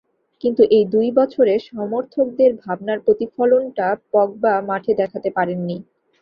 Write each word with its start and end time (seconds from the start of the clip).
কিন্তু 0.43 0.63
এই 0.71 0.85
দুই 0.93 1.07
বছরে 1.11 1.53
সমর্থকদের 1.69 2.51
ভাবনার 2.63 2.99
প্রতিফলনটা 3.05 3.87
পগবা 4.11 4.53
মাঠে 4.69 4.91
দেখাতে 5.01 5.29
পারেননি। 5.37 5.77